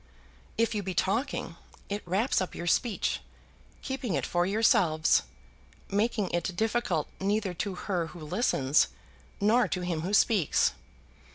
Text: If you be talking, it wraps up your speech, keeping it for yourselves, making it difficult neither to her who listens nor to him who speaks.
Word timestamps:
If 0.57 0.73
you 0.73 0.81
be 0.81 0.95
talking, 0.95 1.57
it 1.87 2.01
wraps 2.07 2.41
up 2.41 2.55
your 2.55 2.65
speech, 2.65 3.19
keeping 3.83 4.15
it 4.15 4.25
for 4.25 4.47
yourselves, 4.47 5.21
making 5.91 6.31
it 6.31 6.55
difficult 6.55 7.07
neither 7.19 7.53
to 7.53 7.75
her 7.75 8.07
who 8.07 8.21
listens 8.25 8.87
nor 9.39 9.67
to 9.67 9.81
him 9.81 10.01
who 10.01 10.15
speaks. 10.15 10.71